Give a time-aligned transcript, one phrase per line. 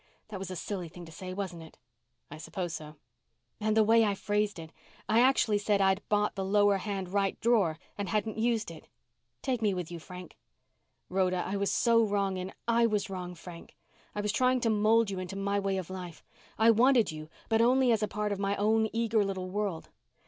[0.29, 1.77] That was a silly thing to say, wasn't it?"
[2.31, 2.95] "I suppose so."
[3.59, 4.71] "And the way I phrased it.
[5.07, 8.87] I actually said I'd bought the lower right hand drawer and hadn't used it
[9.43, 10.39] take me with you, Frank."
[11.07, 12.51] "Rhoda, I was so wrong in"
[12.81, 13.77] "I was wrong, Frank.
[14.15, 16.23] I was trying to mold you into my way of life.
[16.57, 19.91] I wanted you, but only as a part of my own eager little world.